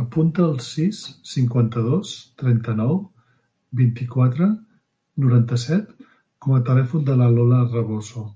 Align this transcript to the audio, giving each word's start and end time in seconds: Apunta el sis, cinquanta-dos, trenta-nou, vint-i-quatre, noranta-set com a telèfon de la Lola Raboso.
Apunta 0.00 0.42
el 0.48 0.52
sis, 0.66 1.00
cinquanta-dos, 1.30 2.12
trenta-nou, 2.42 2.94
vint-i-quatre, 3.82 4.50
noranta-set 5.26 6.10
com 6.46 6.58
a 6.62 6.66
telèfon 6.72 7.12
de 7.12 7.20
la 7.24 7.32
Lola 7.38 7.62
Raboso. 7.76 8.30